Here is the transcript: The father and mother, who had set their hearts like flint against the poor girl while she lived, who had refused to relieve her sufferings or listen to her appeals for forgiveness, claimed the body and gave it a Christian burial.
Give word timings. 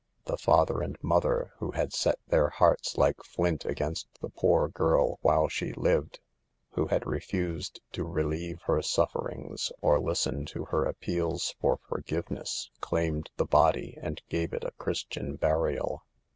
The 0.25 0.35
father 0.35 0.81
and 0.81 0.97
mother, 1.03 1.51
who 1.59 1.73
had 1.73 1.93
set 1.93 2.17
their 2.27 2.49
hearts 2.49 2.97
like 2.97 3.21
flint 3.23 3.65
against 3.65 4.07
the 4.19 4.29
poor 4.31 4.67
girl 4.67 5.19
while 5.21 5.47
she 5.47 5.73
lived, 5.73 6.19
who 6.71 6.87
had 6.87 7.05
refused 7.05 7.81
to 7.91 8.03
relieve 8.03 8.63
her 8.63 8.81
sufferings 8.81 9.71
or 9.79 9.99
listen 9.99 10.43
to 10.47 10.65
her 10.65 10.85
appeals 10.85 11.53
for 11.61 11.77
forgiveness, 11.87 12.71
claimed 12.79 13.29
the 13.37 13.45
body 13.45 13.95
and 14.01 14.23
gave 14.27 14.53
it 14.53 14.63
a 14.63 14.71
Christian 14.71 15.35
burial. 15.35 16.03